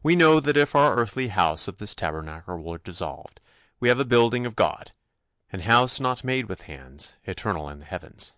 [0.00, 3.40] "We know that if our earthly house of this tabernacle were dissolved,
[3.80, 4.92] we have a building of God,
[5.50, 8.32] an house not made with hands, eternal in the heavens."